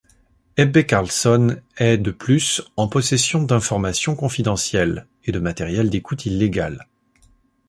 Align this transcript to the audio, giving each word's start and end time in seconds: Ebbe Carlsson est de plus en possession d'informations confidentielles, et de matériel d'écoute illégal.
Ebbe 0.57 0.83
Carlsson 0.83 1.61
est 1.77 1.99
de 1.99 2.09
plus 2.09 2.63
en 2.75 2.87
possession 2.87 3.43
d'informations 3.43 4.15
confidentielles, 4.15 5.05
et 5.25 5.31
de 5.31 5.37
matériel 5.37 5.91
d'écoute 5.91 6.25
illégal. 6.25 6.87